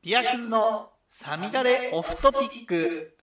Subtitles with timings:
[0.00, 3.16] ビアクズのサミダレオフトピック。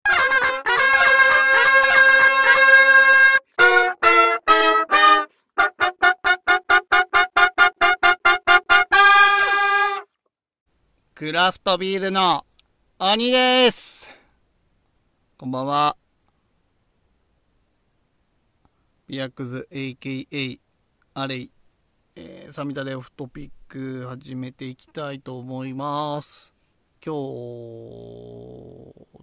[11.14, 12.44] クラフトビールの
[12.98, 14.10] 鬼です。
[15.38, 15.96] こんばんは。
[19.06, 20.58] ビアクズ AKA
[21.14, 21.50] アレイ、
[22.16, 26.53] えーサミダレオフトピック始めていきたいと思います。
[27.06, 27.20] 今日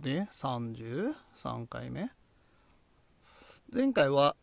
[0.04, 2.12] で33回目。
[3.74, 4.36] 前回は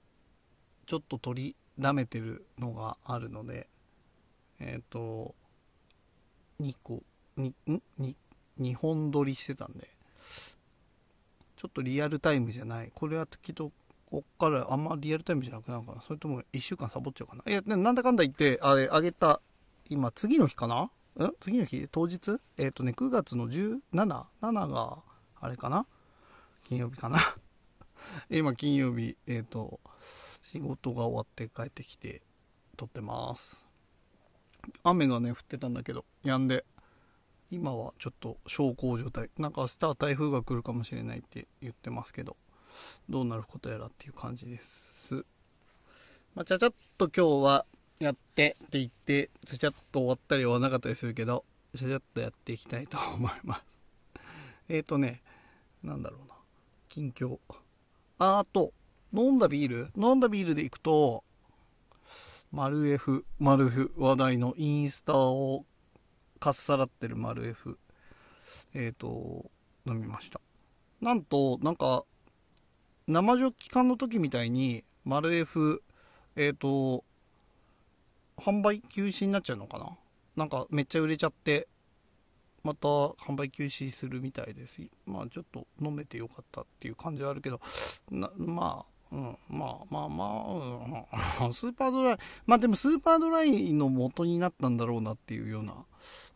[0.87, 3.69] ちょっと取りだめてるのがあるので
[4.59, 5.37] えっ、と
[6.61, 7.05] 2個
[7.37, 7.81] にん？
[7.97, 8.17] に
[8.59, 9.89] 2本撮りしてたんで
[11.57, 12.91] ちょっとリアルタイムじゃない。
[12.93, 13.71] これはきっと
[14.11, 16.01] こっからあんまリアルタイムじゃなくなるかな。
[16.01, 17.45] それとも1週間サボっちゃうかな。
[17.47, 19.41] いやなんだかんだ言ってあれあげた
[19.89, 20.91] 今次の日かな？
[21.25, 21.33] ん？
[21.41, 21.89] 次の日？
[21.91, 22.41] 当日？
[22.57, 24.99] えっ、とね9月の177が
[25.41, 25.87] あれかな？
[26.65, 27.19] 金曜日かな？
[28.31, 29.81] 今金曜日えっ、と
[30.43, 32.23] 仕事が終わって帰ってきて
[32.77, 33.67] 撮ってます。
[34.83, 36.65] 雨がね降ってたんだけど止んで。
[37.51, 39.31] 今はちょっと小康状態。
[39.39, 42.37] なんか明日は台風が来るかもしれないって言ってますけど
[43.09, 45.25] どうなることやらっていう感じです。
[46.35, 47.65] まあちゃちゃっと今日は
[48.01, 51.45] やってって言ってちゃちゃっと終わったり終わらなかったりするけど
[51.77, 53.65] ちゃちゃっとやっていきたいと思います。
[54.69, 55.23] えーとね
[55.83, 56.35] なんだろうな。
[56.89, 57.39] 近況。
[58.19, 58.73] ああと
[59.13, 59.91] 飲んだビール？
[59.97, 61.25] 飲んだビールでいくと
[62.51, 65.65] マル F マル F 話題のインスタを
[66.41, 67.79] かっさらってるマル F
[68.75, 69.51] えっ、と
[69.87, 70.41] 飲みました。
[71.01, 72.05] なんとなんか
[73.07, 75.83] 生ジョッキ缶の時みたいにマル F
[76.37, 77.05] えっ、と
[78.39, 79.97] 販売休止になっちゃうのかな？
[80.37, 81.69] なんかめっちゃ売れちゃって
[82.63, 84.81] また販売休止するみたいです。
[85.07, 87.61] まあちょっと飲めてよかったっていう感じはあるけど。
[88.11, 90.25] なまあうん、まあまあま
[91.41, 95.87] あ、うん、 スーパードライまあでもスーパードライの元になったんだろうなっていうような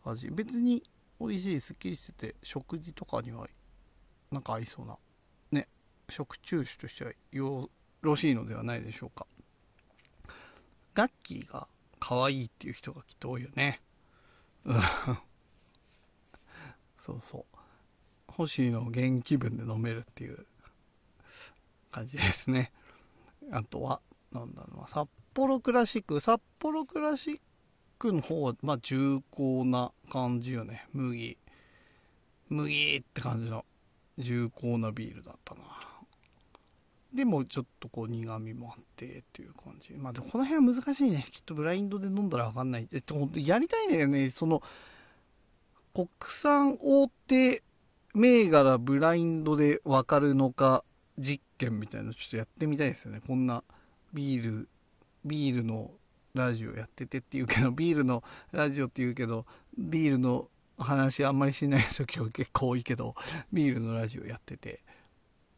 [0.05, 0.29] 味。
[0.31, 0.83] 別に
[1.19, 3.47] 美味しいすっきりしてて食事とかには
[4.31, 4.97] なんか合いそうな。
[5.51, 5.69] ね。
[6.09, 7.69] 食中酒としてはよ
[8.01, 9.27] ろしいのではないでしょうか。
[10.95, 11.67] ガッキーが
[12.05, 13.79] 可愛いっていう人がきっと多いよね。
[14.65, 14.81] うん。
[16.99, 17.57] そうそう。
[18.27, 20.45] 星野元気分で飲めるっていう
[21.91, 22.73] 感じですね。
[23.53, 24.01] あとは
[24.33, 24.87] なんだろうな。
[24.89, 26.19] 札幌クラシック。
[26.19, 27.41] 札幌クラシッ
[27.97, 30.85] クの方はまあ重厚な感じよね。
[30.91, 31.37] 麦。
[32.49, 33.63] 麦って感じの
[34.17, 35.61] 重厚なビールだったな。
[37.13, 39.93] でもちょっとこう苦味もあってっていう感じ。
[39.93, 41.23] まあでもこの辺は難しいね。
[41.31, 42.87] きっとブラインドで飲んだら分かんない。
[42.91, 44.31] えっとやりたいんだよね。
[44.31, 44.63] その
[45.93, 47.61] 国産大手
[48.15, 50.83] 銘柄ブラインドで分かるのか
[51.19, 53.21] 実験みたいなのちょっとやってみたいですよね。
[53.25, 53.63] こんな
[54.11, 54.69] ビール
[55.23, 55.91] ビールの
[56.33, 59.45] ラジオやっててって言うけど ビールのラジオって言うけど
[59.77, 63.15] ビールの話あんまりしない時は結構多いけど
[63.51, 64.81] ビールのラジオやってて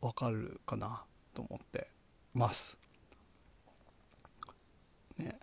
[0.02, 1.06] わかるかな。
[1.36, 1.90] と思って
[2.34, 2.80] ます。
[5.18, 5.38] ね。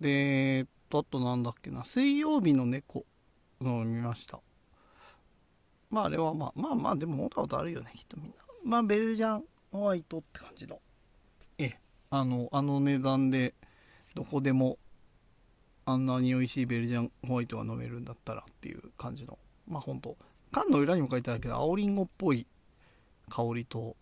[0.00, 1.84] であとなんだっけな。
[1.84, 3.06] 水曜日の猫。
[3.60, 4.40] のを見ました。
[5.90, 8.34] まああれはまあまあまあでも飲んだことあるよねきっとみんな。
[8.64, 10.80] まあベルジャンホワイトって感じの。
[11.58, 11.78] ええ。
[12.10, 13.54] あのあの値段で
[14.14, 14.78] どこでも
[15.86, 19.38] あんなに美味しいベルジャンホワイトが飲めるんだったらっていう感じの。
[19.66, 20.16] まあほんと。
[20.50, 22.46] 缶の裏にも書いてあるけど青りんごっぽい
[23.28, 23.96] 香りと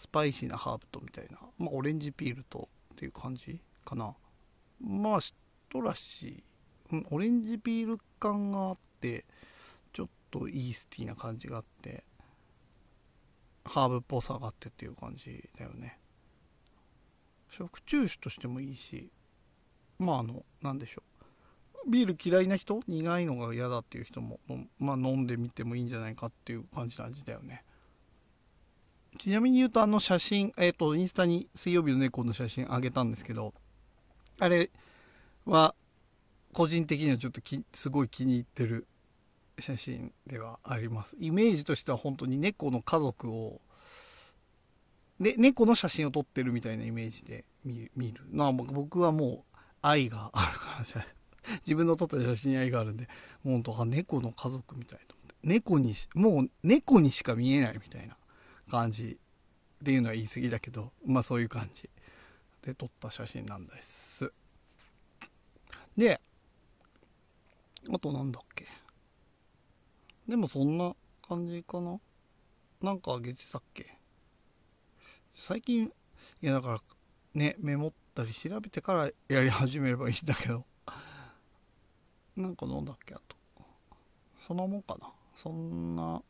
[0.00, 4.16] スパイシーなハーブとみたいなまあオレンジピールとっていう感じかな。
[4.80, 5.34] まあシ
[5.68, 6.42] トラシ
[6.90, 9.26] うんオレンジピール感があって
[9.92, 12.04] ちょっとイースティーな感じがあって
[13.66, 15.98] ハーブっぽさがあってっていう感じだよね。
[17.50, 19.10] 食中酒としてもいいし
[19.98, 21.02] まああの何でしょ
[21.86, 21.90] う。
[21.90, 22.80] ビール嫌いな人？
[22.86, 24.40] 苦いのが嫌だっていう人も
[24.78, 27.64] まあ飲んでみてもいいんじゃないかっていう感じの味だよね。
[29.18, 33.52] ちなみに言うとあの写真えっ、とインスタに水曜日の猫の写真あげたんですけど
[34.38, 34.70] あれ
[35.44, 35.74] は
[36.52, 38.86] 個人的にはちょっときすごい気に入ってる
[39.58, 41.16] 写真ではあります。
[41.18, 43.60] イメージとしては本当に猫の家族を
[45.20, 48.24] で猫の写真を撮ってるみたいなイメージで見見る。
[48.32, 51.04] な僕はもう愛があるから写
[51.66, 53.08] 自分の撮った写真に愛があるんで
[53.44, 55.34] もう本当あ猫の家族みたいと思って。
[55.42, 58.16] 猫にしもう猫にしか見えないみたいな。
[58.70, 59.18] 感じ
[59.82, 61.88] っていうのは言い過ぎだけどまあそういう感じ。
[62.62, 64.32] で撮った写真なんです。
[65.96, 66.20] で
[67.92, 68.66] あとなんだっけ。
[70.28, 70.94] でもそんな
[71.26, 71.98] 感じかな。
[72.82, 73.96] なんかあげてたっけ。
[75.34, 75.84] 最近
[76.42, 76.80] いやだから
[77.34, 80.64] ねメモったり調べてからやり始めればいいんだけど。
[82.36, 83.36] なんか飲んだっけあと。
[84.46, 85.10] そんなもんかな。
[85.34, 86.22] そんな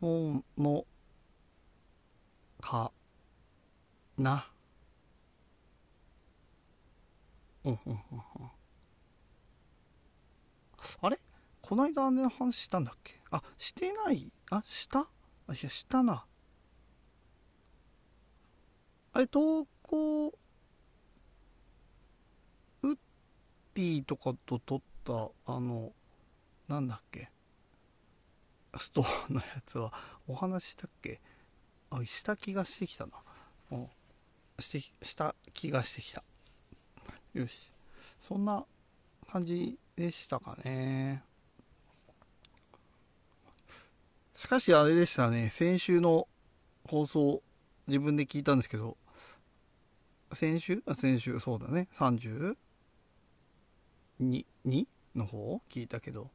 [0.00, 0.84] もんの
[2.62, 2.90] か
[4.16, 4.48] な。
[7.64, 7.98] うんうんうん
[8.40, 8.50] うん。
[11.02, 11.20] あれ？
[11.60, 13.20] こないだ姉の話したんだっけ？
[13.30, 14.32] あしてない？
[14.50, 15.00] あした？
[15.00, 16.24] あいやしたな。
[19.12, 20.28] あれ投稿？
[22.82, 22.98] ウッ
[23.74, 25.92] ディとかと撮ったあの
[26.68, 27.30] なんだっけ？
[28.78, 29.92] ストアのやつは
[30.26, 31.20] お話ししたっけ？
[31.94, 33.12] あした気がしてきたな。
[33.72, 33.88] うん。
[34.58, 36.24] してした気がしてきた。
[37.34, 37.70] よし。
[38.18, 38.64] そんな
[39.30, 41.22] 感じでしたかね。
[44.34, 45.50] しかしあれでしたね。
[45.50, 46.26] 先週の
[46.86, 47.42] 放送
[47.86, 48.96] 自分で聞いたんですけど
[50.32, 50.82] 先週？
[50.86, 51.38] あ先週。
[51.40, 51.88] そうだね。
[51.92, 52.56] 32
[55.14, 55.60] の方？
[55.68, 56.30] 聞いたけど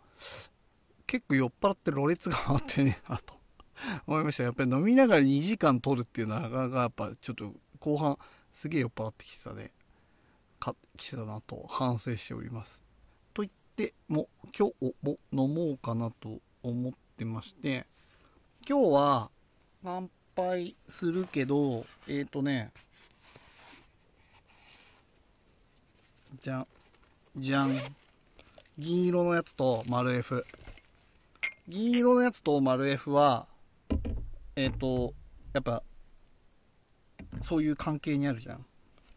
[1.08, 3.37] 結構酔っ払ってろれつが回ってね なと。
[4.06, 4.44] 思いました。
[4.44, 8.18] やっぱり飲みながら2時間取るっていうのはなかなかやっぱちょっと後半
[8.52, 9.72] すげえ酔っ払ってきてたね。
[10.60, 12.84] か来てたなと反省しております。
[13.34, 14.28] と言っても
[14.58, 17.86] 今日も飲もうかなと思ってまして
[18.68, 19.30] 今日は
[19.84, 22.72] 乾杯するけどえっ、ー、とね
[26.40, 26.68] じゃん
[27.38, 27.72] じゃん。
[28.80, 30.46] 銀色のやつと丸 F
[31.68, 33.48] 銀色のやつと丸 F は
[34.58, 35.14] えっ、ー、と
[35.54, 35.84] やっぱ
[37.44, 38.66] そういう関係にあるじゃん。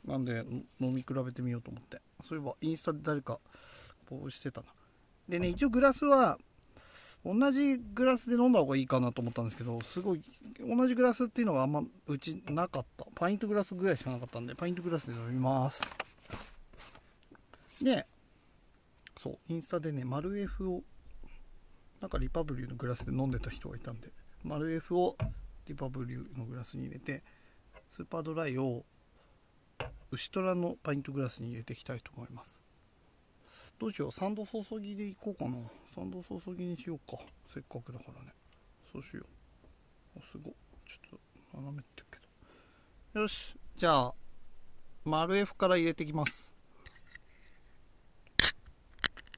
[0.06, 0.44] なんで
[0.80, 2.00] 飲み比べてみようと思って。
[2.22, 3.40] そういえばインスタで誰か
[4.06, 4.66] ポーしてたな。
[5.28, 6.38] でね一応グラスは
[7.24, 10.22] 同じグラスで飲んだ方がいいかなと思ったんですけどすごい
[10.58, 13.06] 同じグラスっていうのがあんまうちなかった。
[13.14, 15.80] パイントグラスぐらいしかなかったんでパイントグラスで飲みます。
[17.80, 18.06] で
[19.16, 20.82] そうインスタでね丸 F を
[22.02, 24.08] なんかリパブリューのグラスで飲んでた人がいたんで
[24.44, 25.16] 丸 F を
[25.66, 27.22] リパブリューのグラスに入れて
[27.94, 28.84] スーパードライを
[30.10, 32.60] 牛虎のパイントグラスに入れていきたいと思います。
[33.78, 35.56] どうしよう3度注ぎでいこうかな。
[35.96, 37.18] 3度注ぎにしようか。
[37.52, 38.32] せっかくだからね。
[38.92, 40.18] そうしよう。
[40.18, 41.18] あすごちょっ
[41.52, 42.18] と斜めってるけ
[43.14, 43.20] ど。
[43.20, 43.54] よし。
[43.76, 44.14] じゃあ
[45.04, 46.52] 丸 F から入れていきます。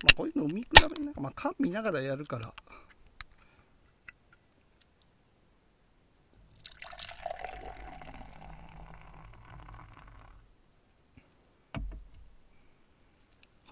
[0.02, 2.54] まあこういうの飲み比べながらまあ缶見ながらやるから。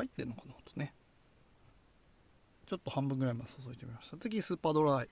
[0.01, 0.95] 入ってんのかなとね。
[2.67, 4.17] ちょっと半分ぐらいまで注いでみました。
[4.17, 5.09] 次スーパードライ。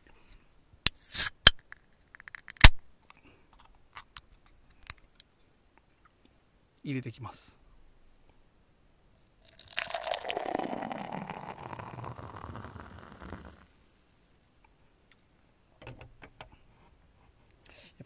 [6.84, 7.58] 入れてきます。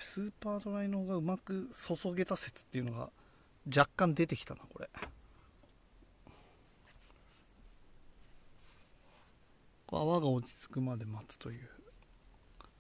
[0.01, 3.11] スーパードライの方がうまく注げた説っていうのが
[3.67, 4.91] 若干出てきたなこれ。
[10.03, 11.69] 泡が落ち着くまで待つという。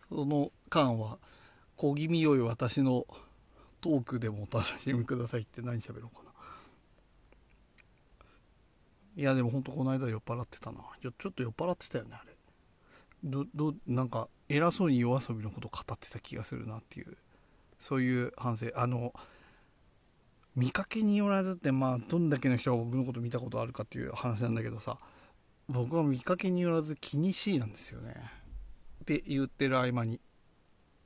[0.09, 1.19] その間は
[1.77, 3.07] 小気味よい私の
[3.81, 6.33] トークでもお楽しみくださいって何喋ろうかな。
[9.17, 10.81] いやでもほんとこの間酔っ払ってたな。
[11.01, 12.33] ちょっと酔っ払ってたよねあれ。
[13.25, 17.17] どどなんか偉そうに夜遊びのこと語ってた気がするなっていう。
[17.79, 18.67] そういう反省。
[18.75, 19.13] あの
[20.57, 24.99] 見かけによらずってまあどんだけの人が僕のこと見たことあるかっていう話なんだけどさ。
[25.73, 28.15] 僕は見かけによらず気にしいなんですよね。
[29.03, 30.21] って言ってる合間に。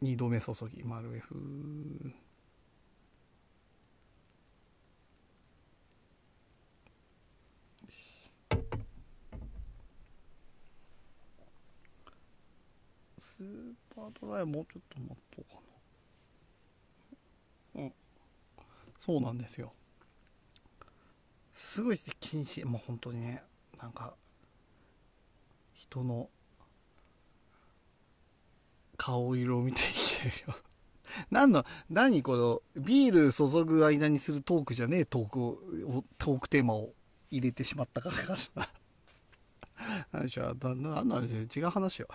[0.02, 1.34] 2度目注ぎ丸 F
[13.18, 15.60] スーパードライもうちょっと待っとうか
[17.74, 17.82] な。
[17.82, 17.92] うん。
[18.98, 19.72] そうなんですよ。
[21.54, 23.42] すごい禁止もう本当にね
[23.78, 24.14] なんか
[25.76, 26.30] 人の
[28.96, 30.56] 顔色を見てきてるよ。
[31.30, 36.94] 何の何このビール注ぐ間にするトークじゃねえトークをトークテーマを
[37.30, 38.68] 入れてしまったからしな
[40.12, 42.08] 何しろ何の話違う話よ。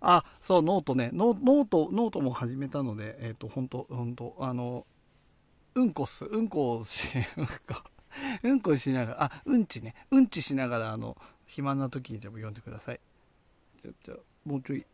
[0.00, 1.10] あそうノートね。
[1.14, 4.86] ノートノートも始めたのでえっ、ー、と本当本当あの
[5.74, 6.26] うんこっす。
[6.26, 7.52] うんこしうんこ。
[8.42, 9.94] うんこしながらあうんちね。
[10.10, 11.16] うんちしながらあの
[11.48, 13.00] 暇な時にでも読んでください。
[13.82, 14.14] じゃじゃ
[14.44, 14.86] もうちょい。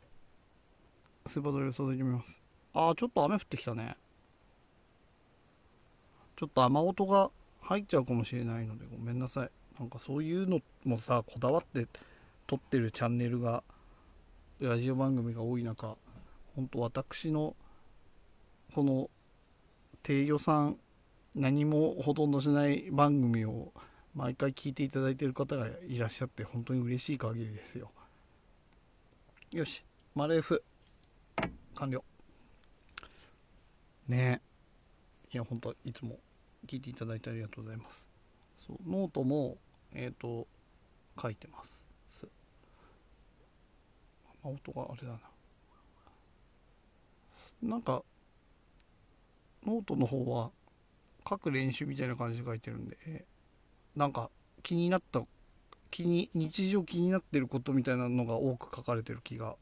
[1.26, 2.40] スーパードライ注いでみます。
[2.72, 3.96] ああちょっと雨降ってきたね。
[6.36, 7.30] ちょっと雨音が
[7.60, 9.50] 入っちゃうかもしれないのでごめんなさい。
[9.78, 11.88] なんかそういうのもさこだわって
[12.46, 13.64] 撮ってるチャンネルが
[14.60, 15.96] ラジオ番組が多い中
[16.54, 17.56] 本当私の
[18.72, 19.10] この
[20.04, 20.78] 低予算
[21.34, 23.72] 何もほとんどしない番組を
[24.14, 27.90] 毎回聞いていただいている方がいらっしゃって本当に嬉しい限りですよ。
[29.52, 30.62] よし丸 F
[31.74, 32.04] 完了。
[34.08, 34.40] ね。
[35.32, 36.18] えいや本当いつも
[36.66, 38.06] 聞いていただいてありがとうございます。
[38.56, 39.56] そうノートも
[39.92, 40.46] えっ、ー、と
[41.20, 41.84] 書いてます。
[44.44, 45.18] 音があれだな。
[47.62, 48.02] なんか
[49.66, 50.50] ノートの方は
[51.28, 53.24] 書く練習みたいな感じで書いてるんで
[53.96, 54.30] なんか
[54.62, 55.22] 気になった
[55.90, 59.56] 気に日常気になってることみたいなのが多く書かれてる気が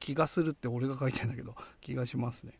[0.00, 2.58] 気がするって俺が書いてんだけど 気がしますね。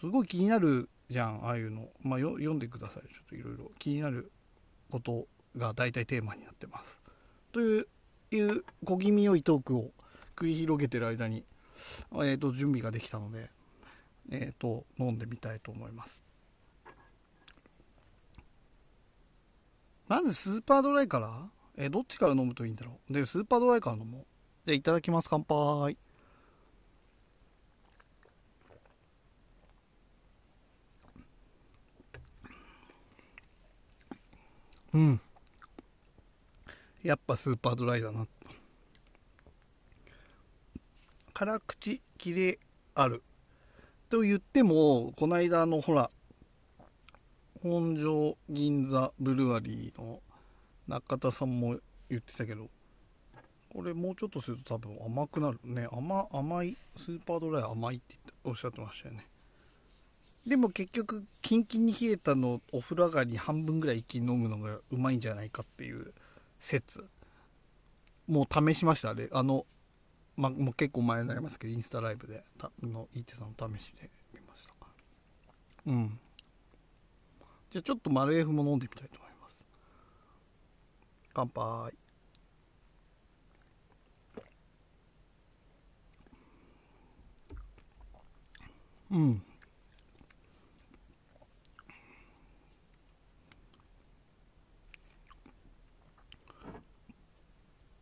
[0.00, 1.90] すごい気になるじゃんああいうの。
[2.02, 3.02] まあ読んでください。
[3.12, 3.70] ちょっといろいろ。
[3.78, 4.32] 気になる
[4.90, 6.98] ことが大体テーマになってます。
[7.52, 7.88] という
[8.32, 9.92] いう小気味良いトークを
[10.36, 11.44] 繰り広げてる間に、
[12.12, 13.50] えーと、準備ができたので、
[14.30, 16.22] えーと、飲んでみたいと思います。
[20.10, 21.30] まずスーパードライから
[21.76, 23.12] えー、どっちから飲むといいんだろう？
[23.12, 24.26] でスーパードライから飲もう。
[24.66, 25.28] じゃあいただきます。
[25.30, 25.96] 乾杯。
[34.92, 35.20] うん。
[37.04, 38.26] やっぱスーパードライだな。
[41.32, 42.58] 辛口切れ
[42.96, 43.22] ある。
[44.08, 46.10] と言ってもこの間のほら
[47.62, 50.20] 本庄銀座ブルワリーの
[50.88, 52.68] 中田さんも言ってたけど
[53.72, 55.86] これもうちょっとすると多分甘くなるね。
[55.92, 59.26] 甘甘いスーパードライ甘いっておっしゃってましたよね。
[60.44, 66.12] でも結局キンキンに冷えたのお風呂上がり半分ぐらい一気に飲むのがうまいんじゃないかっていう
[66.58, 67.04] 説。
[68.26, 69.28] もう試しましたあれ。
[69.32, 69.66] あの、
[70.36, 74.74] ま、もう結構前になりますけどインスタライブでたのイーテさんの試しで見ました。
[75.86, 76.18] うん。
[77.70, 79.64] じゃあちょっと丸 F も飲んでみたいと思います。
[81.32, 81.94] 乾杯。
[89.12, 89.42] うん。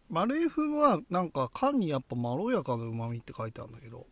[0.08, 4.06] マレー風はなんか缶にやっぱまろやかなうまみって書いてあるんだけど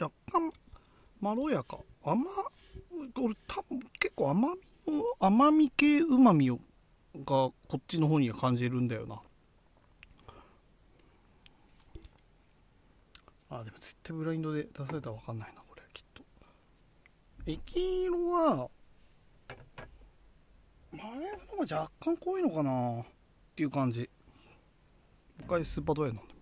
[0.00, 0.52] 若干
[1.20, 2.24] まろやか甘
[3.14, 4.54] 俺多分結構甘
[4.86, 6.62] みの甘み系うまみをが
[7.24, 9.20] こっちの方には感じるんだよな。
[13.48, 16.22] あでも絶対ブラインドで出されたら分かんないなこれきっと。
[17.46, 18.68] 液色は
[20.92, 23.04] マレー風の方が若干濃いのかなっ
[23.54, 24.10] ていう感じ。
[25.38, 26.34] 一回スーパードライ飲んで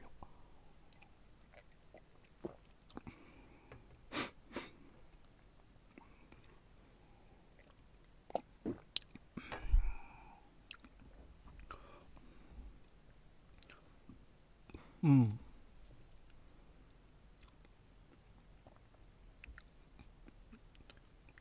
[15.04, 15.38] うん。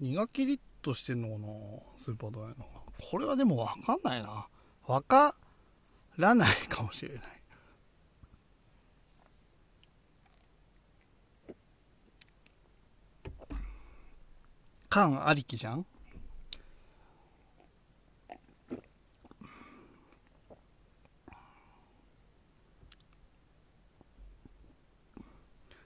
[0.02, 1.48] 苦きりっとしてんのかな
[1.96, 2.66] スーパードライの
[3.10, 4.48] これはでも分かんないな。
[4.86, 5.34] 分か
[6.18, 7.24] らないかもしれない。
[14.90, 15.86] 感ありきじゃん？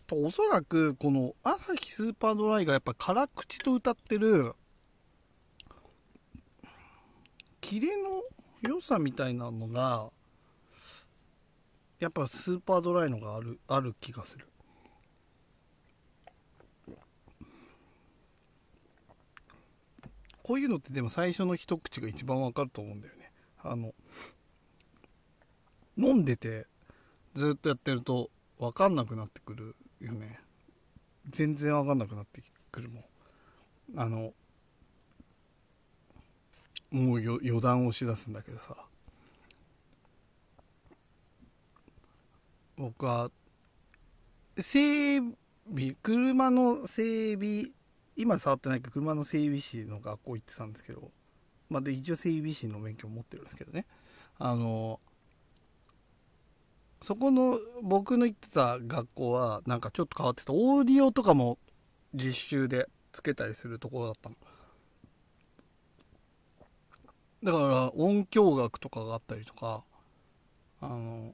[0.07, 4.53] とおそらくこの朝日スーパードライがやっぱ辛口と歌ってる
[7.59, 8.23] キレの
[8.61, 10.09] 良さみたいなのが
[11.99, 14.47] やっぱスーパードライのがあるある気がする。
[20.43, 23.31] こういうのってでも最初の一口が一番わかると思うんだよね。
[23.61, 23.93] あの
[25.97, 26.67] 飲んでて
[27.33, 29.75] ずっとやってると分かんなくなってくる。
[30.01, 30.39] よね。
[31.29, 33.03] 全然分かんなくなってくるもん。
[33.95, 34.33] あの
[36.91, 38.75] もう余談をしだすんだけどさ。
[42.77, 43.31] 僕は
[44.59, 47.65] 整備車の整備
[48.15, 51.11] 今触ってないけど車の整備士の学校行ってたんですけど。
[51.69, 53.85] まあで一応整備士の免許を持ってるんですけどね。
[54.39, 54.99] あの
[57.01, 60.53] そこの僕の行ってた学校はなんかちょっと変わってた。
[60.53, 61.57] オーディオとかも
[62.13, 64.35] 実習でつけたりするところだったの。
[67.43, 69.83] だから音響学とかがあったりとか
[70.81, 71.33] あの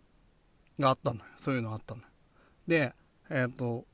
[0.79, 1.25] があったのよ。
[1.38, 2.08] そういうのあったのよ。
[2.67, 2.93] で
[3.29, 3.86] えっ、と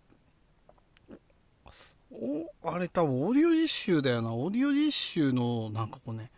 [2.11, 4.33] おあれ多分オーディオ実習だよな。
[4.33, 6.31] オーディオ実習のなんかこうね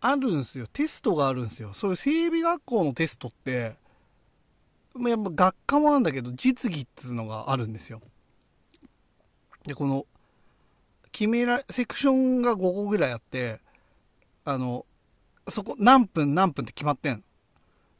[0.00, 0.66] あるんすよ。
[0.72, 1.72] テストがあるんすよ。
[1.72, 3.76] そういう整備学校のテストって
[5.08, 8.00] やっぱ学科もなんだけど実技っていうのがあるんですよ。
[9.64, 10.06] でこの
[11.12, 13.60] 決めらセクションが5個ぐらいあって
[14.44, 14.86] あの
[15.48, 17.24] そこ何分何分って決まってん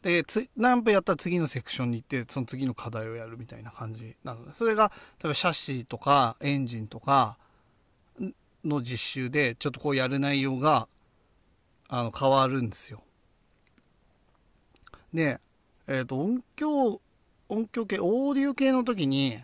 [0.03, 7.39] でつ何分やったら次のセクションに行ってその次の課題をやるみたいな感じなのでそれが例えばシャシーとかエンジンとか
[8.65, 10.89] の実習でちょっとこうやる内容が
[11.89, 13.03] あの変わるんですよ。
[15.15, 15.41] で
[15.89, 17.01] えっ、と音響
[17.49, 19.39] 音響系オーディオ系の時に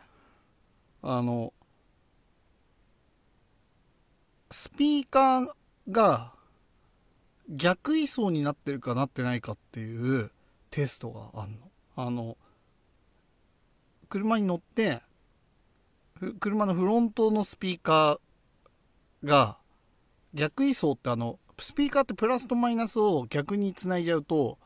[1.03, 1.53] あの
[4.51, 5.47] スピーカー
[5.91, 6.33] が
[7.49, 10.31] 逆位相になってるかなってないかっていう
[10.71, 11.71] テストがあんの。
[11.97, 12.37] あの、
[14.09, 15.03] 車に乗って、
[16.41, 19.59] 車のフロントのスピーカーが
[20.35, 24.59] 逆位相ってあの、スピーカーってプラスとマイナスを逆につないじゃうと、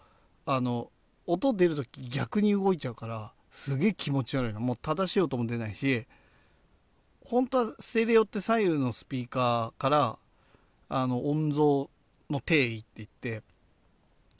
[0.44, 0.90] あの、
[1.26, 4.60] 音出るとき逆に動いちゃうから、すげえ気持ち悪いの。
[4.60, 6.06] もう正しい音も出ないし、
[7.24, 10.18] 本当はステレオって左右のスピーカーから
[10.88, 11.90] あの音像
[12.30, 13.42] の定位って言って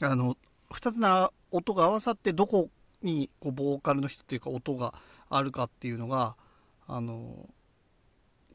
[0.01, 0.37] あの
[0.71, 2.69] 2つの音が合わさってどこ
[3.01, 4.93] にこうボーカルの人っていうか音が
[5.29, 6.35] あるかっていうのが
[6.87, 7.49] あの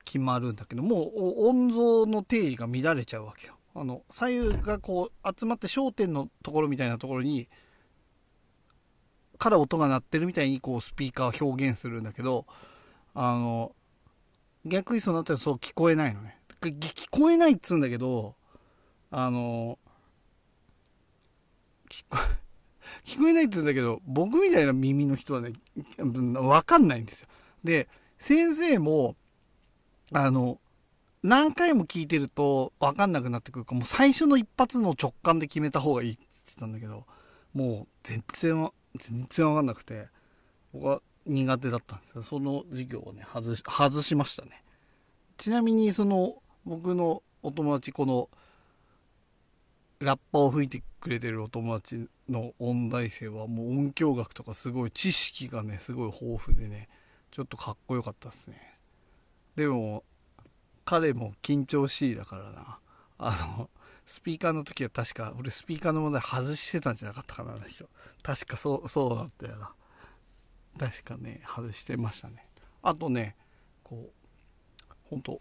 [0.04, 3.54] 決まるんだけどもう音像の定位が乱れちゃうわけよ。
[3.74, 7.48] あの左右がこう集まって焦点のところみたいなところに
[9.42, 12.46] から音が鳴ってるみたいにこうスピーカーを表現するんだけど
[13.14, 13.75] あの
[14.64, 16.38] 逆位相になったらそう聞こえないのね。
[16.70, 18.37] 聞こえないっつうんだけど、
[19.11, 19.78] あの、
[21.88, 22.18] 聞こ
[23.05, 25.52] 聞こえないって言うんだけど、僕みたいな耳の人はね、
[25.98, 27.28] わかんないんですよ。
[27.64, 29.16] で、先生も、
[30.12, 30.61] あの、
[31.22, 37.07] 何回も聞いてるとわかんなくなってくるから、もう最初の一発の直感で決めた方がいいって言ってたんだけど、
[37.55, 40.09] もう全然、全然わかんなくて、
[40.72, 42.22] 僕は苦手だったんですよ。
[42.22, 44.62] その授業をね、外し、外しましたね。
[45.37, 48.28] ちなみに、その、僕のお友達、この、
[50.00, 56.88] ラッパを吹いてくれてるお友達の音大生はもう音響学とかすごい知識がね、すごい豊富でね、
[57.31, 58.78] ちょっとかっこよかったですね。
[59.55, 60.05] でも、
[60.85, 62.78] 彼も緊張しいだからな。
[63.18, 63.70] あの、
[64.06, 67.54] スピーカーの時は確か、俺スピーカーの問題外してたんじゃなかったかな、
[68.22, 69.72] 確かそう、そうだったよな。
[70.78, 72.46] 確かね、外してましたね。
[72.82, 73.36] あとね、
[73.84, 75.40] こう、本当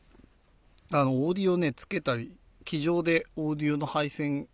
[0.92, 4.48] あの、オーディオね、つけたり、机上でオーディオの配線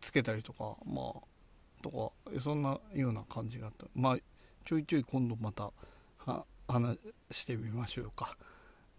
[0.00, 3.86] つけたりとか、まあ、とか、そんなような感じがあった。
[3.94, 4.18] まあ、
[4.64, 5.72] ちょいちょい今度また、
[6.18, 6.98] は、話
[7.30, 8.36] してみましょうか。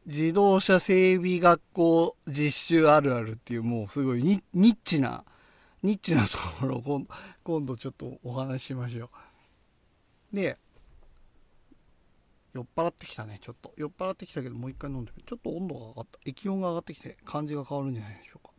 [0.06, 5.26] 自動車整備学校実習あるあるっていうもうすごいニッチな、
[5.82, 7.02] ニッチなところを
[7.44, 9.10] 今度ちょっとお話ししましょ
[10.32, 10.36] う。
[10.36, 10.58] で、
[12.54, 13.74] 酔っ払ってきたね、ちょっと。
[13.76, 15.26] 酔っ払ってきたけど、もう一回飲んでみる。
[15.28, 16.20] ちょっと温度が上がった。
[16.26, 18.54] 液温が上がってきて、感じが変わるんじゃないでしょうか。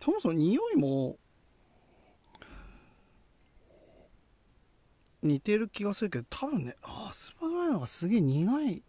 [0.00, 1.16] そもそも匂いも、
[5.24, 8.82] 似てる気がするけど、多分ね、ああ、スパドライのがすげえ苦い、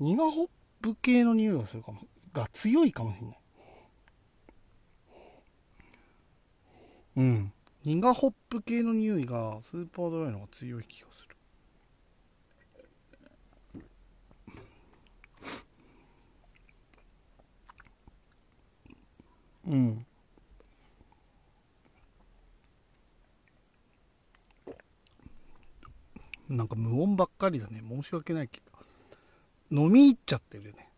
[0.00, 0.48] 苦ホッ
[0.82, 2.00] プ系の匂いがするかも、
[2.32, 3.38] が強いかもしれない。
[7.16, 7.52] うん。
[7.84, 11.36] 苦ホップ系の匂いがスーパードライの方が強い気がする
[19.66, 20.06] うん
[26.48, 27.82] なんか無音ばっかりだね。
[27.88, 28.66] 申し訳ないけど。
[29.70, 30.88] 飲み入っちゃってるよね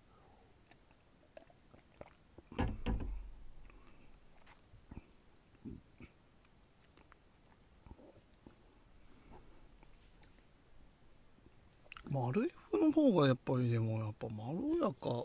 [12.11, 15.25] マルエフの方がやっぱりでもやっぱまろやか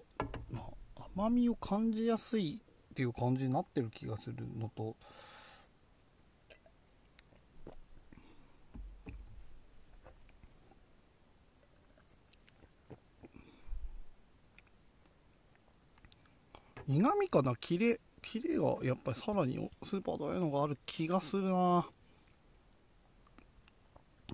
[0.52, 0.62] な
[1.16, 4.96] 甘みを感じやすいっていう感じになってる気がするのと
[16.88, 17.56] 苦味かな？
[17.56, 21.86] キレキレがやっぱりさらにスーパードライのがある気がするな。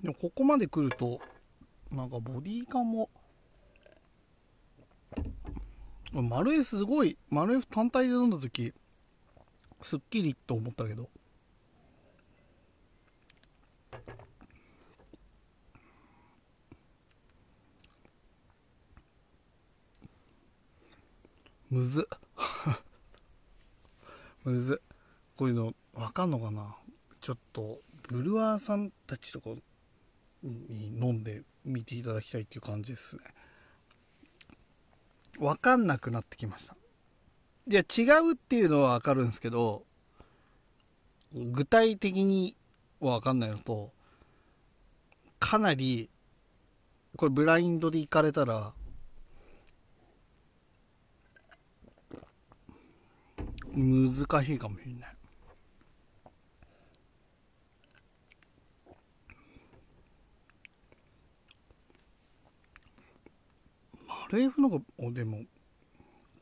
[0.02, 1.20] でもここまで来ると
[1.90, 3.10] なんかボディ感も
[6.12, 8.72] マルエすごいマルエ単体で飲んだ時
[9.82, 11.08] すっきりと思ったけど。
[21.70, 22.18] むずっ。
[24.44, 24.80] むず
[25.36, 26.76] こういうの分かんのかな？
[27.20, 29.50] ちょっとブルワーさんたちとか
[30.42, 33.22] に飲んでみていただきたいっていう感じですね。
[35.38, 36.76] 分かんなくなってきました。
[37.68, 39.84] いや違うっていうのは分かるんですけど
[41.32, 42.56] 具体的に
[43.00, 43.92] は分かんないのと
[45.38, 46.10] かなり
[47.16, 48.72] これブラインドで行かれたら
[53.82, 55.16] 難しいかもしれない。
[64.06, 64.80] マレーフのが
[65.12, 65.44] でも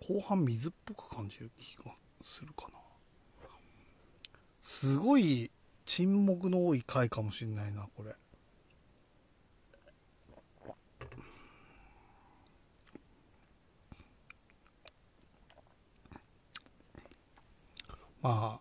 [0.07, 1.85] 後半水っぽく感じる気が
[2.23, 2.79] するかな。
[4.61, 5.51] すごい
[5.87, 8.15] 沈黙の多い回かもしれないなこれ
[18.21, 18.61] ま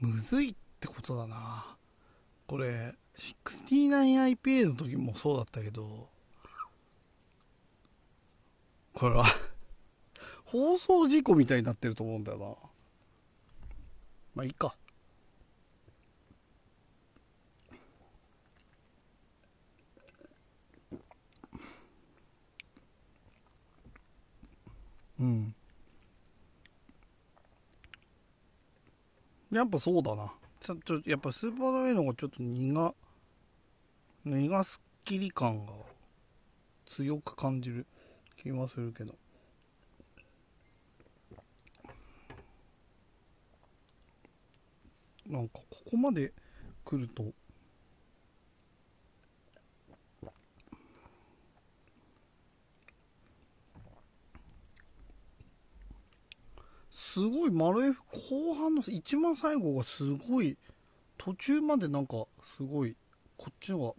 [0.00, 1.76] むずいってことだな。
[2.46, 6.08] これ 69IPA の時もそうだったけど
[8.92, 9.24] これは
[10.44, 12.46] 放送事故みたいになってると思うんだよな。
[14.34, 14.76] まあいいか。
[25.18, 25.54] うん。
[29.58, 30.32] やっぱそうだな。
[30.60, 32.94] ちょちょやっぱスーパードライの方がちょっと苦
[34.24, 35.72] 苦すっきり感が
[36.86, 37.86] 強く感じる
[38.42, 39.14] 気はするけど。
[45.26, 46.34] なんかここまで
[46.84, 47.32] 来ると
[56.90, 60.56] すごい丸 F 後半の一番最後がすごい
[61.18, 62.96] 途中までなんかすごい
[63.36, 63.94] こっちの方が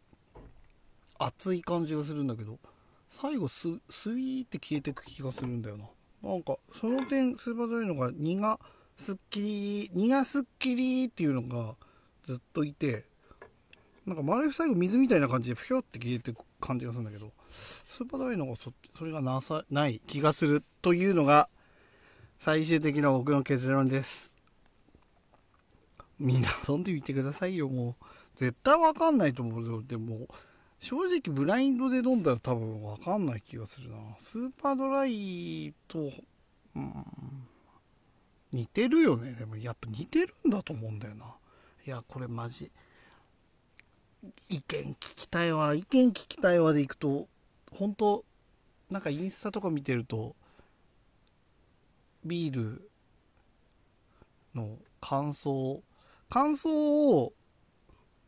[1.28, 2.60] 熱い感じがするんだけど
[3.08, 5.86] 最後ススイーって消えてく気がするんだよな。
[6.24, 8.60] なんかその点スーパードライのが苦
[8.98, 11.76] すっきり苦すっきりっていうのが
[12.24, 13.06] ずっといて
[14.06, 21.48] なんか丸 F 最後水みたいな感じでピョって消えてく感じがするんだけどスーパードライのがそそれがなさない気がするというのが
[22.40, 24.36] 最終的な僕の結論です。
[26.20, 28.06] みんな飲んでみてくださいよもう。
[28.36, 30.28] 絶対わかんないと思うよでも
[30.80, 33.98] 正直ブラインドで飲んだら多分わかんない気がするな。
[34.20, 36.12] スーパードライと
[36.76, 36.94] うん
[38.52, 39.34] 似てるよね。
[39.34, 41.26] でもやっぱ似てるんだと思うんだよな。
[41.86, 42.72] いやこれマジ。
[44.50, 45.74] 意見聞きたいわ。
[45.74, 47.28] 意見聞きたいわでいくと
[47.72, 48.24] 本当
[48.90, 50.36] なんかインスタとか見てると
[52.26, 52.90] ビール
[54.54, 55.84] の感想
[56.30, 57.34] 感想を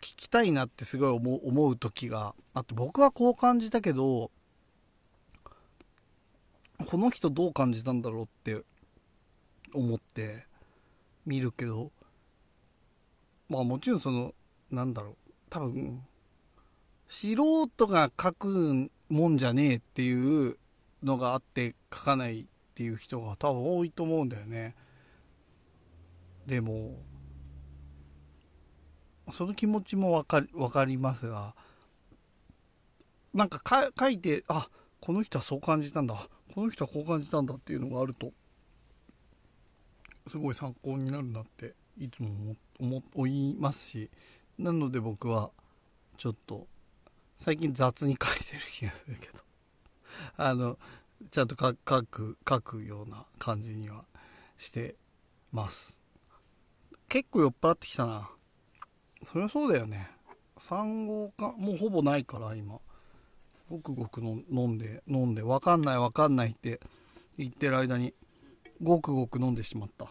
[0.01, 4.31] 聞きたいなってすごい思う思う時があって僕はこう感じたけど
[6.85, 8.61] この人どう感じたんだろうって
[9.73, 10.45] 思って
[11.25, 11.91] 見るけど
[13.49, 14.33] まあもちろんその
[14.69, 15.15] なんだろう
[15.49, 16.03] 多分
[17.07, 20.57] 素人が書くもんじゃねえっていう
[21.03, 22.47] のがあって書かない
[22.77, 24.75] っていう人が多分多いと思うんだよね。
[26.45, 27.01] でも
[29.31, 31.55] その気持ちも分かり分かりますが
[33.33, 34.69] なんかか書いてあ
[35.01, 38.31] この人はそう感じたんだこの人はこう感じたんだっていうのがあると
[40.27, 44.11] すごい参考になるなっていつも思思いますし
[44.59, 45.49] なので僕は
[46.17, 46.67] ちょっと
[47.39, 49.47] 最近雑に書いてる気がするけど。
[50.37, 50.77] あの
[51.31, 54.05] ちゃんと書く書くような感じには
[54.57, 54.95] して
[55.51, 55.97] ます。
[57.09, 58.29] 結構酔っ払ってきたな。
[59.23, 60.09] そりゃそうだよね。
[60.59, 62.79] 3号かもうほぼないから今。
[63.69, 66.79] ごくごくの飲んで飲んで分かんない分かんないって
[67.37, 68.13] 言ってる間に
[68.81, 70.07] ごくごく飲んでしまった。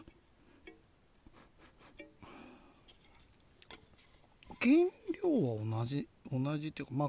[4.61, 4.75] 原
[5.23, 7.09] 料は同じ同じっていうかまあ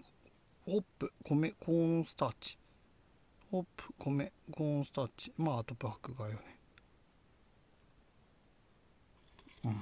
[0.66, 2.58] ホップ米コーンスターチ。
[3.52, 5.34] ホップ米コーンスターチ。
[5.38, 6.58] まああと麦芽よね。
[9.66, 9.82] うん、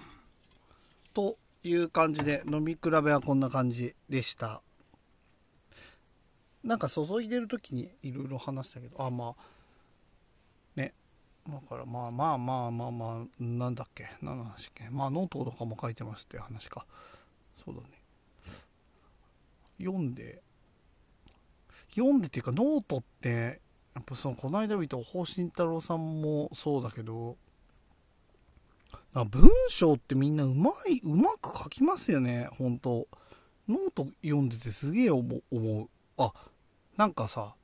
[1.13, 4.61] という感じで飲み比べはこんな感じでした。
[6.63, 9.03] なんか注いでる時にいろいろ話したけど。
[9.03, 9.43] あまあ。
[10.75, 10.93] ね。
[11.47, 14.09] だからまあまあまあまあまあなんだっけ。
[14.21, 14.89] 何の話っけ。
[14.89, 16.85] まあノートとかも書いてますって話か。
[17.63, 17.87] そうだね。
[19.79, 20.41] 読んで
[21.95, 23.61] 読んでっていうかノートって
[23.93, 27.37] やっぱそのこの間見た方針太郎さんもそうだけど
[29.13, 33.07] 文章ってみんなうまいうまく書きますよね本当。
[33.69, 36.33] ノート読んでてすげえ思うあ
[36.97, 37.55] なんかさ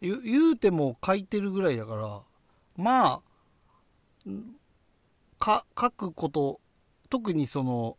[0.00, 2.20] 言うても書いてるぐらいだから
[2.76, 3.20] ま
[4.26, 6.60] あ書くこと
[7.10, 7.97] 特にその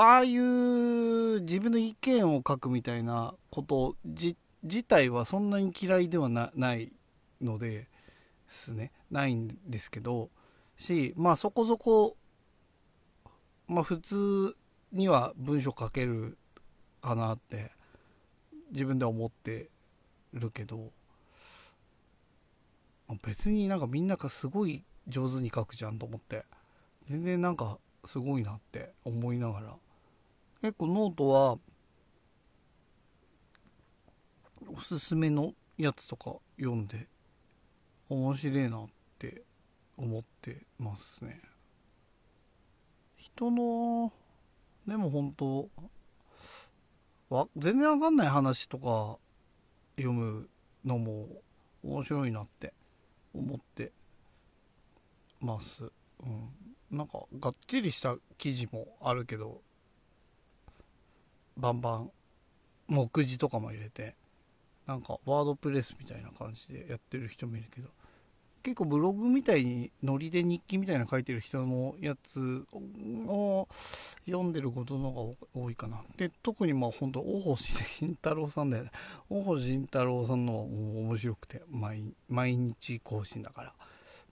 [0.00, 4.36] ああいう自分の意見を書くみたいなこと自
[4.84, 6.92] 体はそんなに嫌いではない
[7.40, 7.88] のでで
[8.48, 8.92] すね。
[9.10, 10.30] ないんですけど
[10.76, 12.16] しまあそこそこ
[13.66, 14.56] まあ普通
[14.92, 16.38] には文章書ける
[17.02, 17.72] かなって
[18.70, 19.68] 自分では思って
[20.32, 20.92] るけど
[23.26, 26.44] 別になんかみんながすごい上手に書くじゃんと思って
[27.08, 29.74] 全然なんかすごいなって思いながら
[30.60, 31.58] 結構ノートは
[34.66, 37.06] おすすめのやつとか読んで
[38.08, 38.86] 面白いなっ
[39.18, 39.42] て
[39.96, 41.40] 思ってますね
[43.16, 44.12] 人の
[44.86, 45.68] でも本当
[47.30, 49.18] わ全然わかんない話とか
[49.96, 50.48] 読む
[50.84, 51.28] のも
[51.84, 52.72] 面白いなって
[53.34, 53.92] 思って
[55.40, 55.84] ます。
[56.20, 56.26] う
[56.94, 59.60] ん、なんかがっちりした記事もあるけど
[61.58, 62.10] バンバン
[62.86, 64.14] 目次とかも入れて
[64.86, 67.88] なんかワードプレスみたいな感じでやってる人もいるけど
[68.62, 72.64] 結構ブログみたいにノリで日記みたいな書いてる人のやつ
[73.26, 73.68] を
[74.26, 76.02] 読んでることの方が多いかな。
[76.16, 78.90] で、特にまあ本当、大星慎太郎さんだよね。
[79.30, 83.74] 大星慎太郎さんの面白くて毎、毎日更新だから、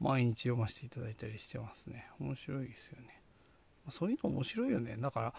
[0.01, 2.07] 毎日読ませていただいたりしてますね。
[2.21, 3.23] 面白いですよね。
[3.89, 4.97] そういうの面白いよね。
[4.99, 5.35] だから、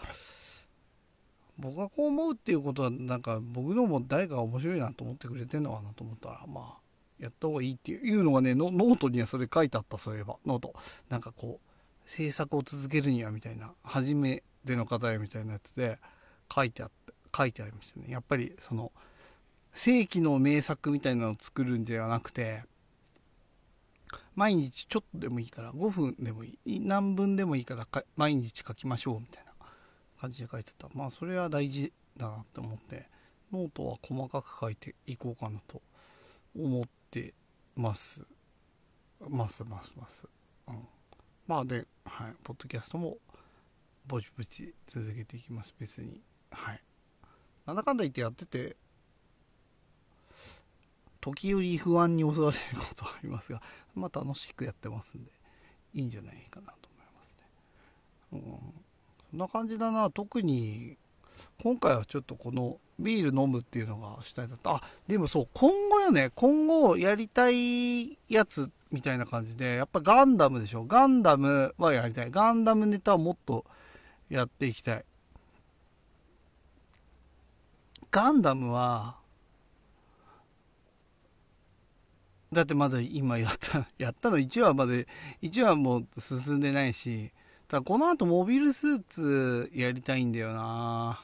[1.58, 6.78] 僕がこう思うっていうことは、なんか僕のも誰かが面白いなと思ってくれてんのかなと思ったら、まあ、
[7.18, 10.36] やった方がいいっていうのがねノートにはそれ書いてあったそういえば。
[10.46, 10.74] ノート
[11.08, 15.98] なんかこう制作を続けるにはみたいな初めての方へみたいなやつで
[16.54, 18.06] 書いてあって書いてありましたね。
[18.08, 18.92] やっぱりその
[19.72, 22.62] 世紀の名作みたいなのを作るんではなくて
[24.34, 29.47] 毎日ちょっとでもいいから5分でもいい何分でもいいから毎日書きましょうみたいな。
[30.20, 30.88] 感じで書いてた。
[30.94, 33.08] まあそれは大事だなって思って
[33.52, 35.80] ノートは細かく書いていこうかなと
[36.56, 37.34] 思って
[37.76, 38.26] ます。
[39.28, 40.28] ますますます、
[40.68, 40.86] うん、
[41.48, 43.16] まあで、はい、ポッドキャストも
[44.06, 45.74] ぼちぼち続けていきます。
[45.78, 46.20] 別に。
[46.50, 46.82] はい。
[47.66, 48.76] なんだかんだ言ってやってて
[51.20, 53.60] 時折不安に襲われることはありますが
[53.94, 55.30] まあ楽しくやってますんで
[55.92, 57.44] いいんじゃないかなと思いますね。
[58.32, 58.77] うん。
[59.30, 60.96] そんな感じだな特に
[61.62, 64.76] 今回はちょっとこのビール飲むっていうのが主体だった。
[64.76, 70.84] あ、でもそう、今後よね、今後やりたいやつみたいな感じで、やっぱガンダムでしょ。
[70.84, 72.30] ガンダムはやりたい。
[72.30, 73.64] ガンダムネタをもっと
[74.28, 75.04] やっていきたい。
[78.10, 79.16] ガンダムは、
[82.52, 85.06] だってまだ今やった、やったの1話まで、
[85.42, 87.30] 1話も進んでないし、
[87.68, 91.22] ただこの後モビルスーツやりたいんだよな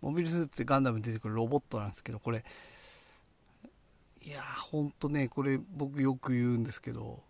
[0.00, 2.44] モビルスーツってガンダムに出てくるロボットなんですけど、これ、
[4.24, 7.22] いやー、ほんとね、これ僕よく言うんですけど、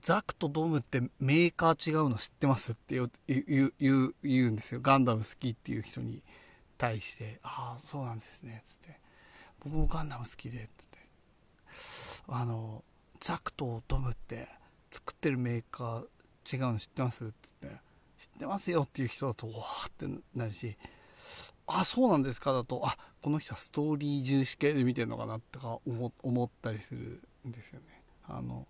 [0.00, 4.80] ザクとドムってメーカー違うの知ってますって言う言うんですよ。
[4.82, 6.22] ガンダム好きっていう人に
[6.78, 8.98] 対して、ああ、そうなんですね、つって。
[9.60, 10.98] 僕もガンダム好きでっ、つって。
[12.28, 12.82] あの、
[13.20, 14.48] ザクとドムって
[14.90, 16.04] 作ってるメーカー
[16.50, 17.32] 違うの知ってます？
[17.42, 17.92] つって。
[18.18, 20.76] 知ってますよっていう人だと、わーってなるし、
[21.66, 22.52] あそうなんですか？
[22.52, 25.40] だとあこの人はストーリー重視系で見てるのかな？
[25.40, 28.02] とか思ったりするんですよね。
[28.28, 28.66] あの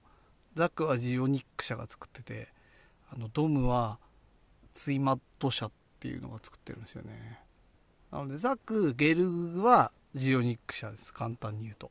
[0.54, 2.48] ザクはジオニック社が作ってて
[3.10, 3.98] あのドムは
[4.72, 7.40] ツイマット社っていうのが作ってるんですよね。
[8.10, 11.12] なのでザクゲルグはジオニック社です。
[11.12, 11.90] 簡単に言うと。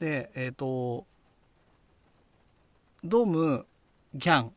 [0.00, 1.06] でえっ、ー、と
[3.04, 3.66] ドム
[4.14, 4.52] ギャン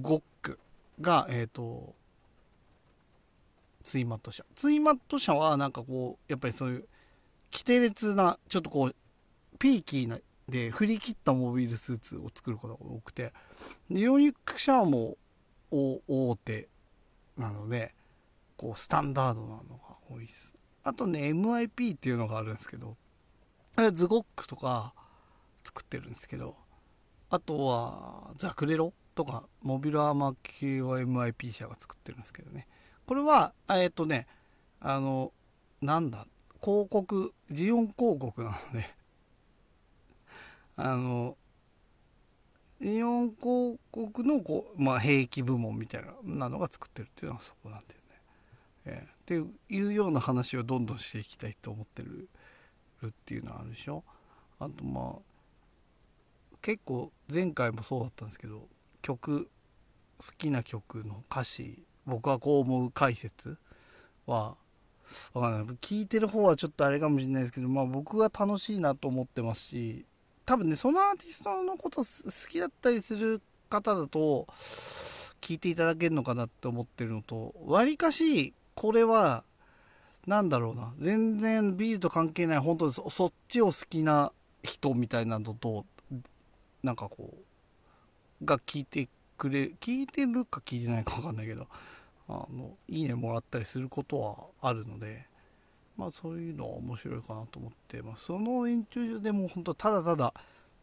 [0.00, 0.58] ゴック
[1.00, 1.94] がえっ、ー、と
[3.82, 4.44] ツイマット社。
[4.54, 6.88] ツイマット社はなんかこうやっぱりそういう
[7.52, 8.94] 規定列なちょっとこう
[9.58, 13.32] ピーキーなで振り切ったモビルスーツを作ることが多くて
[13.88, 15.16] ニオニック社も
[15.70, 16.68] 大手
[17.36, 17.94] なので
[18.56, 20.52] こうスタンダードなのが多いです。
[20.84, 22.96] あとね MIP っていうのがあるんですけど
[23.92, 24.94] ズゴックとか
[25.64, 26.56] 作ってるんですけど
[27.30, 32.66] あとはザクレロとかモビルアーマー系は MIP 社が作ってるんですけどね。
[33.06, 34.26] これはえっ、とね
[34.80, 35.32] あの
[35.80, 36.26] なんだ
[36.62, 38.94] 広告ジオン広告なので。
[40.76, 41.36] あの
[42.80, 48.22] ジオン広告のこう、まあ、兵器部門みたいなのが作ってるっていうのはそこなんだよね。
[48.86, 49.34] えー、って
[49.72, 52.28] いうような話をどんどんしていきたいと思ってる
[53.06, 54.02] っていうのはあるでしょ。
[54.58, 58.68] あとまあ結構前回もそうだったんですけど
[59.02, 59.50] 曲
[60.18, 63.58] 好きな曲の歌詞僕はこう思う解説
[64.26, 64.56] は
[65.34, 65.76] わかんない。
[65.80, 70.06] 聞いてる方はちょっとあれかもしれないですけど、まあ、僕が楽しいなと思ってますし
[70.46, 72.06] 多分ねそのアーティストのこと好
[72.48, 74.46] きだったりする方だと
[75.40, 79.44] 聞いていただけるのかなって思ってるのとわりかしこれは
[80.26, 80.92] 何だろうな。
[80.98, 85.84] 全然ビールと関係ない本当にそっちを好きな人みたいなのと
[86.82, 87.51] なんかこう
[88.44, 91.66] が聞いてくれ聞いてるか聞いてないか分かんないけど
[92.28, 95.26] あのいいねもらったりすることはあるので
[95.96, 100.34] まあそういうのは面白いかなと思って、まあ、その延長上でも本当ただただ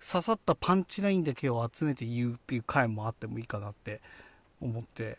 [0.05, 4.01] 刺さったパンチラインだけを集めて言うっていう回もあってもいいかなって
[4.61, 5.17] 思って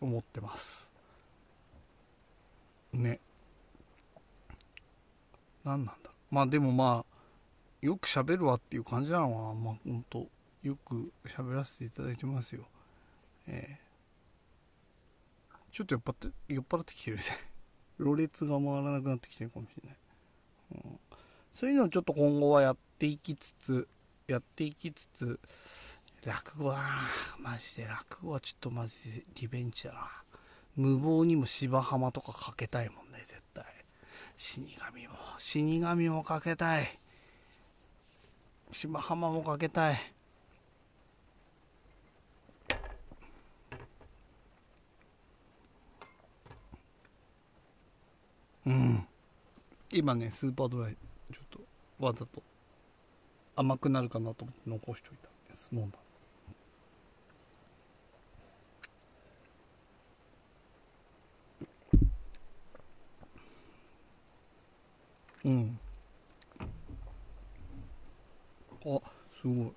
[0.00, 0.88] 思ってます。
[2.92, 3.20] ね。
[5.64, 7.16] 何なんだまあでもまあ
[7.82, 10.26] よく喋るわっていう感じなのはまあ本当
[10.62, 12.66] よく喋らせていただいてますよ。
[13.46, 13.90] えー
[15.70, 17.22] ちょっと酔っ払って酔っ払ってきてるね。
[17.98, 19.98] ろれつが回らなくなってきてるかもしれない、
[20.84, 21.00] うん、
[21.52, 23.88] そういうのをちょっと今後はやっていきつつ
[24.26, 25.40] やっていきつつ
[26.24, 27.08] 落語だな。
[27.38, 27.86] マジで。
[27.86, 30.10] 落語はちょっとマジでリベンジだな。
[30.76, 33.64] 無謀にも芝浜とかかけたいもんね絶対。
[34.36, 35.14] 死神も。
[35.38, 36.98] 死神もかけたい。
[38.70, 40.14] 芝浜もかけたい。
[48.66, 49.06] うん。
[49.92, 50.96] 今ねスーパードライ
[51.32, 51.60] ちょっと
[51.98, 52.42] わざと
[53.56, 55.70] 甘くなるかなと思って残しといたんです。
[55.72, 55.98] 飲んだ
[65.44, 65.78] うん。
[68.84, 69.00] あ
[69.40, 69.72] すごい。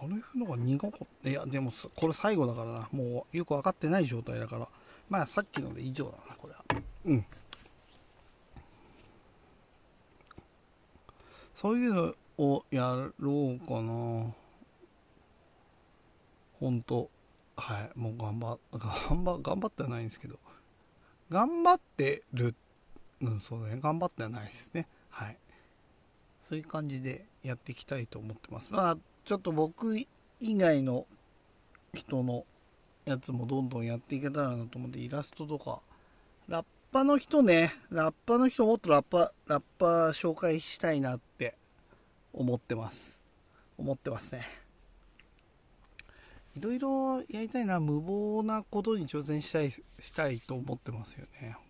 [0.00, 1.28] あれふのが苦かった。
[1.28, 2.88] いやでもこれ最後だからな。
[2.92, 4.68] もうよく分かってない状態だから。
[5.08, 6.64] まあさっきので以上だなこれは。
[7.06, 7.26] うん。
[11.60, 14.32] そういうのをやろうかな。
[16.60, 17.10] 本当。
[17.56, 17.98] はい。
[17.98, 20.38] もう頑張頑張頑張ってはないんですけど。
[21.30, 22.54] 頑張ってる。
[23.20, 23.80] うんそうだね。
[23.82, 24.86] 頑張ってはないですね。
[25.10, 25.36] はい。
[26.42, 28.72] そういう感じでやっていきたいと思ってます。
[28.72, 30.06] まあちょっと僕以
[30.40, 31.06] 外の
[31.92, 32.44] 人の
[33.04, 35.80] やつもどんどんやっていけたらなと思ってイラストとか
[36.46, 41.54] ラッパの人ねラッパの人もっとラッパラッパ紹介したいなって
[42.32, 43.20] 思ってます。
[43.76, 44.46] 思ってますね。
[46.56, 49.82] いろいろやりたいな無謀なことに挑戦したいし
[50.16, 51.64] たいと思ってますよね本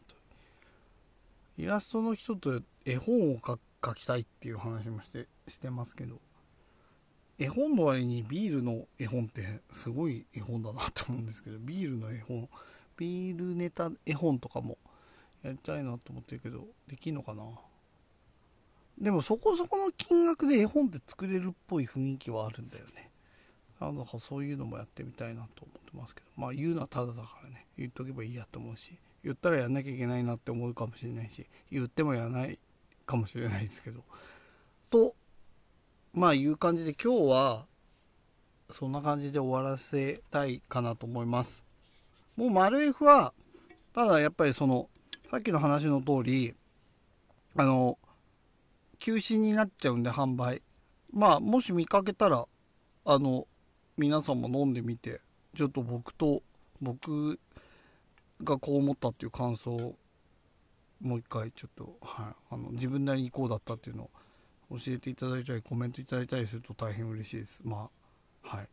[1.57, 3.59] 当イラストの人と絵本を描
[3.94, 6.20] きたいっていう話もしてしてますけど。
[7.40, 12.48] 絵本の割にビールの絵本ってすごい絵本だなって思うんですけどビールの絵本
[12.96, 14.76] ビールネタ絵本とかも
[15.42, 17.44] やりたいなと思ってるけどできんのかな？
[19.01, 23.11] でもそこそこの金額で絵本って作れるっぽい雰囲気はあるんだよね。
[23.81, 26.27] なのでそういうのもやってみたいなと思ってますけど。
[26.37, 27.66] まあ言うのはただだからね。
[27.77, 28.98] 言っとけばいいやと思うし。
[29.22, 31.46] 言ったらやんなきゃいけないなって思うかもしれないし。
[31.70, 32.59] 言ってもやらない
[33.07, 34.03] かもしれないですけど。
[34.91, 35.14] と
[36.12, 37.66] まあいう感じで今日は
[38.72, 41.62] そんな感じで終わらせたいかなと思います。
[42.34, 43.32] もう丸 F は
[43.93, 44.89] ただやっぱりその
[45.31, 46.55] さっきの話の通り
[47.55, 47.99] あの
[48.99, 50.62] 休止になっちゃうんで販売。
[51.12, 52.47] まあもし見かけたら
[53.05, 53.47] あの
[53.99, 55.20] 皆さんも飲んでみて
[55.55, 56.43] ちょっと僕と
[56.81, 57.39] 僕
[58.43, 59.97] がこう思ったっていう感想を
[61.03, 64.05] もう一回ちょっと、はい、あの自分なりにこうだったっていうの
[64.70, 67.61] を教えていただいたりコメントいただいたりすると大変嬉しいです。
[67.64, 67.91] ま
[68.45, 68.68] あはい。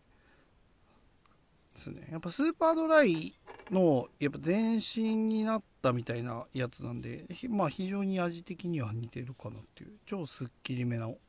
[1.76, 2.08] ですね。
[2.12, 3.38] やっぱスーパードライ
[3.70, 9.92] のやっぱ前身になったみたいなやつなんでまあ非常に味的には似てるかなっていう。
[10.06, 11.20] 超すっきりめなこ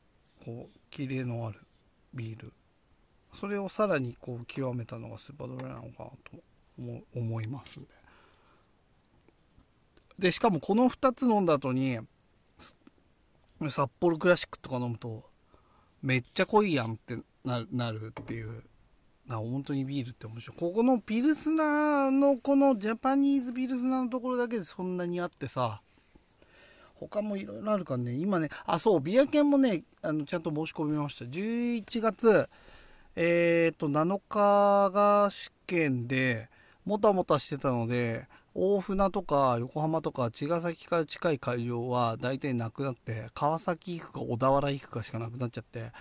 [0.47, 1.61] うキレのある
[2.14, 2.53] ビール。
[3.34, 6.42] それをさらにこう極めたのがスーパードライなのかなと
[6.78, 7.86] 思思いますん
[10.18, 11.99] でしかもこの2つ飲んだ後に
[13.68, 15.24] 札幌クラシックとか飲むと
[16.03, 18.64] めっちゃ濃いやんってななるっていう
[19.29, 20.57] な本当にビールって面白い。
[20.59, 25.81] ここのピルスナーのこのジャパニーズピルスナーのところだけでそんなにあってさ。
[26.99, 28.14] 他もいろいろあるからね。
[28.14, 31.24] 今ねあそうビア券もねあのちゃんと申し込みました。
[31.24, 32.49] 11月
[33.14, 36.49] えっ、ー、と7日が試験で
[36.85, 45.93] もたもたしてたので大船とか横浜とか茅ヶ崎から近い会場は大体なくなって川崎行くか小田原行くかしかなくなっちゃって。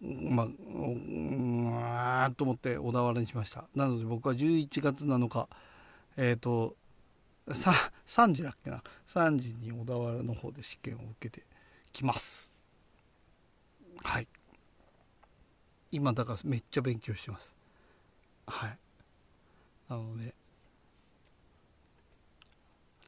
[0.00, 3.64] まあうんあと思って小田原にしました。
[3.74, 5.48] なので僕は11月7日
[6.16, 6.76] えっ、ー、と
[7.52, 7.72] さ
[8.06, 8.82] 3時だっけな。
[9.08, 11.44] 3時に小田原の方で試験を受けて
[11.92, 12.52] きます。
[14.02, 14.28] はい。
[15.90, 17.56] 今だからめっちゃ勉強してます。
[18.46, 18.78] はい。
[19.88, 20.34] なので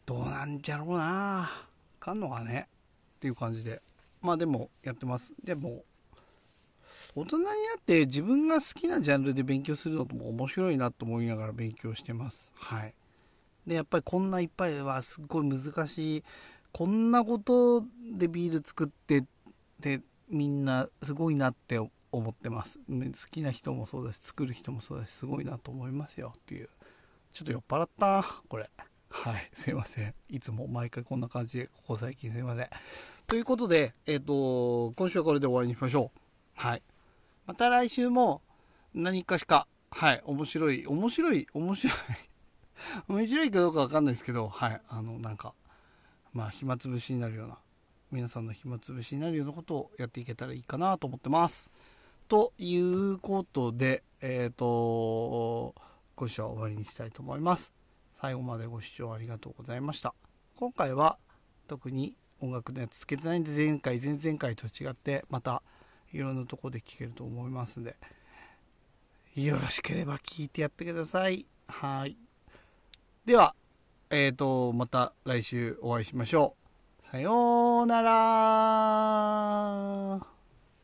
[0.07, 1.45] どうなんじゃろうな。
[1.45, 1.67] あ
[2.01, 2.67] かんのかね。
[3.17, 3.81] っていう感じで。
[4.21, 5.33] まあでもやってます。
[5.45, 5.85] でも
[7.15, 12.53] 大人になって自分が好きなジャンルで勉強するのも面白いなと思いながら勉強してます。
[12.55, 12.95] はい。
[13.67, 16.25] でやっぱりこんないっぱいはすっごい難しい。
[16.73, 19.25] こんなことでビール作って
[19.81, 21.79] でみんなすごいなって
[22.13, 22.79] 思ってます。
[22.89, 26.69] 好きな人もそうだし作る人もそうだしすごいなと思いますよっていう。
[27.33, 28.69] ちょっと酔っ払ったこれ。
[29.11, 30.15] はい、すいません。
[30.29, 32.69] いつも毎回こんな感じで、ここ最近すいません。
[33.27, 36.30] ということで、えっ、ー、と、今週はこれで終わりにしましょう。
[36.61, 36.83] はい。
[37.47, 38.43] また来週も
[38.93, 41.97] 何かしか、はい、面白い、面白い、面白い
[43.09, 45.55] 面白いかどうかわかんないですけど、はい、あの、なんか、
[46.35, 47.57] まあ、暇つぶしになるような、
[48.13, 51.71] 皆さんの暇つぶしになるようなことをやっていけたらいいかなと思ってます。
[52.29, 55.75] ということで、えっ、ー、と、
[56.15, 57.73] 今週は終わりにしたいと思います。
[58.21, 60.13] 最後までご視聴ありがとうございました
[60.57, 61.17] 今回は
[61.69, 65.63] 特に音楽のやつつけてないんで前回前々回と違ってまた
[66.13, 67.97] いろんなとこで聞けると思いますんで
[69.35, 71.47] よろしければ聴いてやってください。
[71.69, 72.17] はい。
[73.25, 73.55] では
[74.11, 76.57] えっ、ー、とまた来週お会いしましょ
[77.03, 77.07] う。
[77.07, 79.21] さようなら。